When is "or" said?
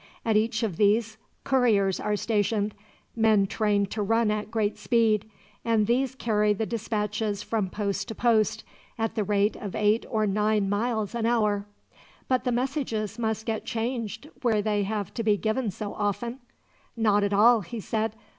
10.09-10.25